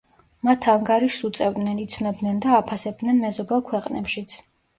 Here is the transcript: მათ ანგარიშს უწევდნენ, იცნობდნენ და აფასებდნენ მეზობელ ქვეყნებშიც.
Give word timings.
მათ 0.47 0.67
ანგარიშს 0.71 1.27
უწევდნენ, 1.29 1.81
იცნობდნენ 1.83 2.41
და 2.47 2.57
აფასებდნენ 2.61 3.21
მეზობელ 3.27 3.63
ქვეყნებშიც. 3.71 4.37